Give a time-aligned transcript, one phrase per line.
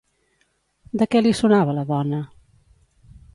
[1.01, 2.23] De què li sonava la dona?